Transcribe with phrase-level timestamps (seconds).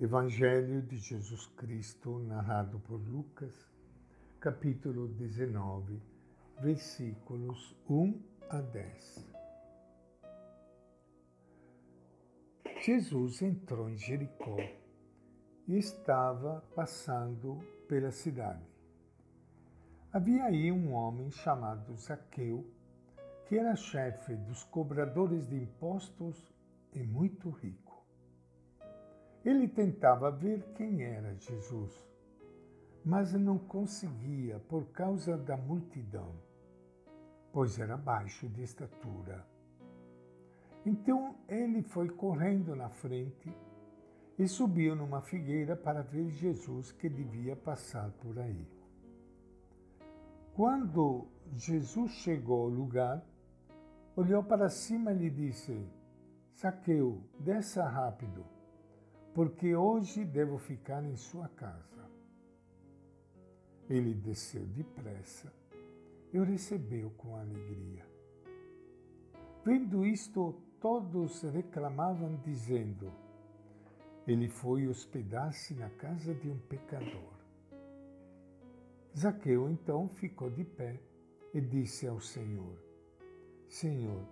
[0.00, 3.54] Evangelho de Jesus Cristo, narrado por Lucas,
[4.40, 6.02] capítulo 19,
[6.60, 8.20] versículos 1
[8.50, 9.34] a 10.
[12.84, 14.56] Jesus entrou em Jericó
[15.68, 18.66] e estava passando pela cidade.
[20.12, 22.66] Havia aí um homem chamado Zaqueu,
[23.46, 26.52] que era chefe dos cobradores de impostos
[26.92, 27.93] e muito rico.
[29.44, 31.92] Ele tentava ver quem era Jesus,
[33.04, 36.34] mas não conseguia por causa da multidão,
[37.52, 39.46] pois era baixo de estatura.
[40.86, 43.54] Então ele foi correndo na frente
[44.38, 48.66] e subiu numa figueira para ver Jesus que devia passar por aí.
[50.54, 53.22] Quando Jesus chegou ao lugar,
[54.16, 55.86] olhou para cima e lhe disse:
[56.54, 58.53] Saqueu, desça rápido
[59.34, 62.08] porque hoje devo ficar em sua casa.
[63.90, 65.52] Ele desceu depressa
[66.32, 68.06] e o recebeu com alegria.
[69.64, 73.12] Vendo isto, todos reclamavam, dizendo:
[74.26, 77.34] Ele foi hospedar-se na casa de um pecador.
[79.16, 81.00] Zaqueu então ficou de pé
[81.52, 82.78] e disse ao Senhor:
[83.68, 84.22] Senhor,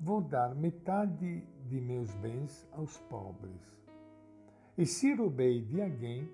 [0.00, 3.78] vou dar metade de meus bens aos pobres.
[4.78, 6.32] E se roubei de alguém,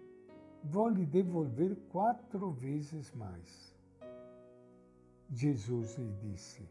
[0.63, 3.75] vou lhe devolver quatro vezes mais.
[5.31, 6.69] Jesus lhe disse: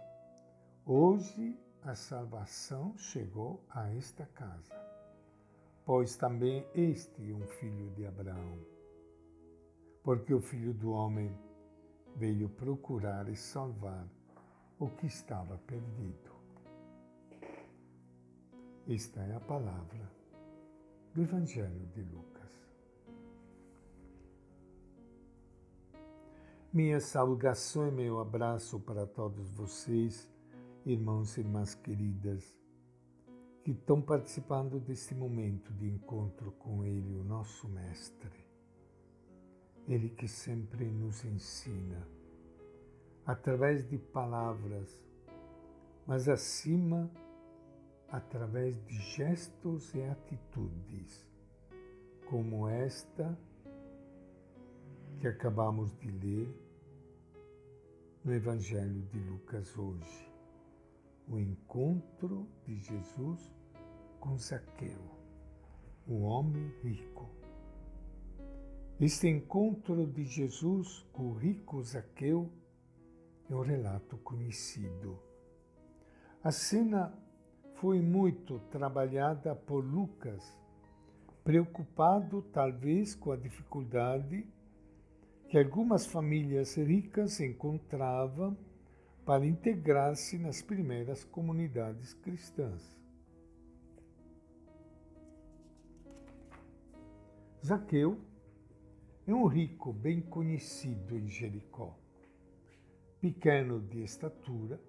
[0.85, 4.75] Hoje a salvação chegou a esta casa,
[5.83, 8.59] pois também este é um filho de Abraão.
[10.03, 11.35] Porque o filho do homem
[12.15, 14.07] veio procurar e salvar
[14.77, 16.31] o que estava perdido.
[18.87, 20.22] Esta é a palavra
[21.13, 22.51] do Evangelho de Lucas.
[26.71, 30.27] Minha saudação e meu abraço para todos vocês,
[30.83, 32.57] irmãos e irmãs queridas,
[33.63, 38.43] que estão participando deste momento de encontro com Ele, o nosso Mestre.
[39.87, 42.07] Ele que sempre nos ensina,
[43.23, 44.99] através de palavras,
[46.07, 47.07] mas acima
[48.13, 51.27] através de gestos e atitudes,
[52.29, 53.35] como esta
[55.19, 56.55] que acabamos de ler
[58.23, 60.31] no Evangelho de Lucas hoje.
[61.27, 63.51] O encontro de Jesus
[64.19, 65.01] com Zaqueu,
[66.07, 67.27] o homem rico.
[68.99, 72.47] Este encontro de Jesus com o rico Zaqueu
[73.49, 75.19] é um relato conhecido.
[76.43, 77.22] A cena
[77.83, 80.57] foi muito trabalhada por Lucas,
[81.43, 84.47] preocupado talvez com a dificuldade
[85.49, 88.57] que algumas famílias ricas encontravam
[89.25, 92.97] para integrar-se nas primeiras comunidades cristãs.
[97.65, 98.17] Zaqueu
[99.27, 101.93] é um rico bem conhecido em Jericó.
[103.19, 104.79] Pequeno de estatura,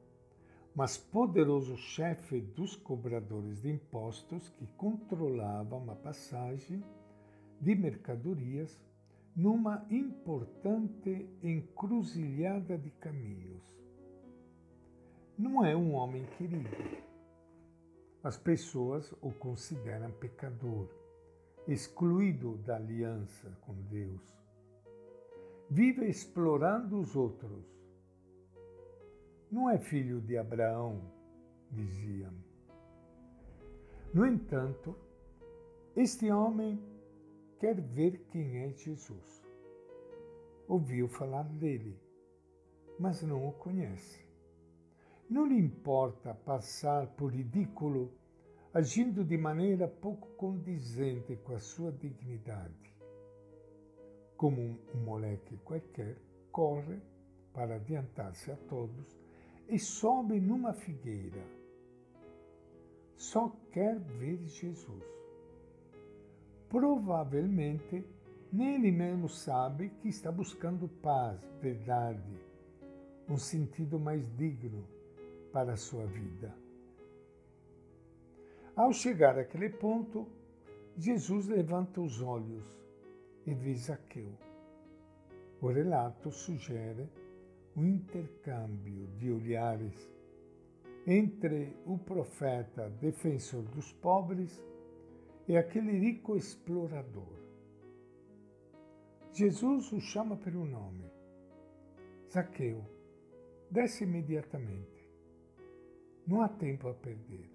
[0.75, 6.83] mas poderoso chefe dos cobradores de impostos que controlava uma passagem
[7.61, 8.77] de mercadorias
[9.37, 13.63] numa importante encruzilhada de caminhos.
[15.39, 16.69] Não é um homem querido.
[18.23, 20.89] As pessoas o consideram pecador,
[21.69, 24.23] excluído da aliança com Deus.
[25.69, 27.74] Vive explorando os outros
[29.55, 31.01] não é filho de Abraão,
[31.71, 32.35] diziam.
[34.13, 34.97] No entanto,
[35.95, 36.83] este homem
[37.61, 39.45] quer ver quem é Jesus.
[40.67, 41.97] Ouviu falar dele,
[42.99, 44.27] mas não o conhece.
[45.31, 48.13] Não lhe importa passar por ridículo
[48.73, 52.93] agindo de maneira pouco condizente com a sua dignidade.
[54.37, 56.17] Como um moleque qualquer,
[56.51, 57.01] corre
[57.53, 59.24] para adiantar-se a todos
[59.69, 61.43] e sobe numa figueira.
[63.17, 65.05] Só quer ver Jesus.
[66.69, 68.05] Provavelmente,
[68.53, 72.39] nem ele mesmo sabe que está buscando paz, verdade,
[73.29, 74.87] um sentido mais digno
[75.53, 76.55] para a sua vida.
[78.77, 80.27] Ao chegar àquele ponto,
[80.97, 82.67] Jesus levanta os olhos
[83.47, 84.33] e vê Zaqueu.
[85.61, 87.09] O relato sugere
[87.77, 90.15] um intercâmbio de olhares
[91.07, 94.63] entre o profeta defensor dos pobres
[95.49, 97.45] é aquele rico explorador.
[99.33, 101.11] Jesus o chama pelo nome.
[102.33, 102.85] Zaqueu,
[103.71, 105.11] desce imediatamente.
[106.27, 107.51] Não há tempo a perder.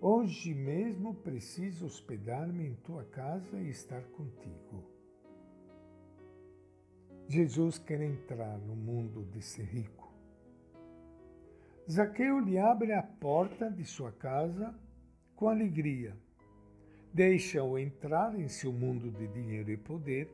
[0.00, 4.97] Hoje mesmo preciso hospedar-me em tua casa e estar contigo.
[7.28, 10.10] Jesus quer entrar no mundo desse rico.
[11.90, 14.74] Zaqueu lhe abre a porta de sua casa
[15.36, 16.16] com alegria.
[17.12, 20.30] Deixa-o entrar em seu mundo de dinheiro e poder,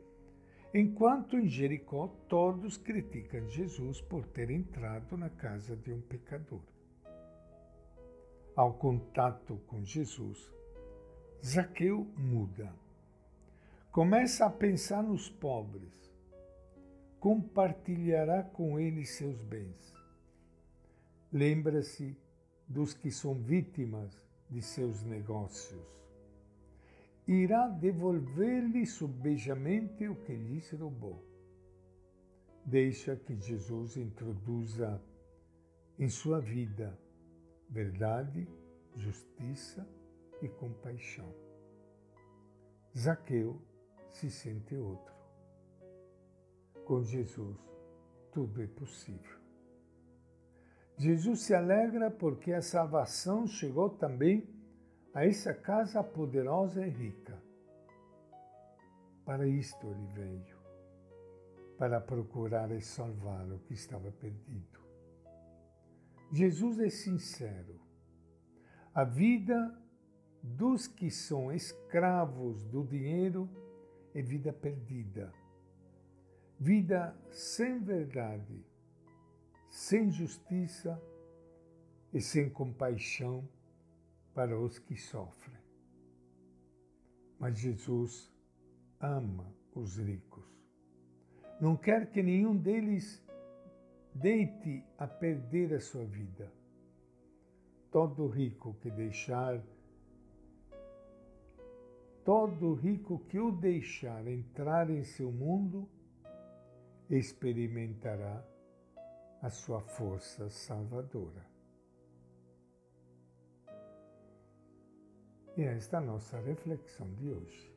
[0.72, 6.62] enquanto em Jericó todos criticam Jesus por ter entrado na casa de um pecador.
[8.54, 10.48] Ao contato com Jesus,
[11.44, 12.72] Zaqueu muda.
[13.90, 16.03] Começa a pensar nos pobres
[17.24, 19.96] compartilhará com eles seus bens.
[21.32, 22.14] Lembra-se
[22.68, 25.82] dos que são vítimas de seus negócios.
[27.26, 31.24] Irá devolver-lhes subejamente o que lhes roubou.
[32.62, 35.00] Deixa que Jesus introduza
[35.98, 36.94] em sua vida
[37.70, 38.46] verdade,
[38.96, 39.88] justiça
[40.42, 41.34] e compaixão.
[42.94, 43.58] Zaqueu
[44.12, 45.13] se sente outro.
[46.84, 47.56] Com Jesus,
[48.30, 49.38] tudo é possível.
[50.98, 54.46] Jesus se alegra porque a salvação chegou também
[55.14, 57.42] a essa casa poderosa e rica.
[59.24, 60.58] Para isto ele veio,
[61.78, 64.78] para procurar e salvar o que estava perdido.
[66.30, 67.80] Jesus é sincero.
[68.94, 69.74] A vida
[70.42, 73.48] dos que são escravos do dinheiro
[74.14, 75.32] é vida perdida
[76.58, 78.64] vida sem verdade,
[79.68, 81.00] sem justiça
[82.12, 83.48] e sem compaixão
[84.34, 85.58] para os que sofrem.
[87.38, 88.32] Mas Jesus
[89.00, 90.44] ama os ricos.
[91.60, 93.22] Não quer que nenhum deles
[94.14, 96.52] deite a perder a sua vida.
[97.90, 99.62] Todo rico que deixar
[102.24, 105.86] todo rico que o deixar entrar em seu mundo
[107.10, 108.44] experimentará
[109.42, 111.44] a sua força salvadora.
[115.56, 117.72] E esta é a nossa reflexão de hoje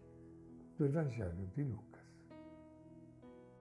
[0.77, 1.86] do Evangelho de Lucas.